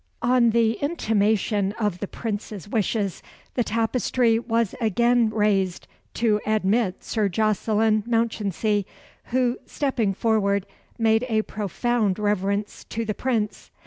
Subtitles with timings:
[0.23, 3.21] On the intimation of the Prince's wishes,
[3.53, 8.87] the tapestry was again raised to admit Sir Jocelyn Mounchensey,
[9.25, 10.65] who, stepping forward,
[10.97, 13.69] made a profound reverence to the Prince.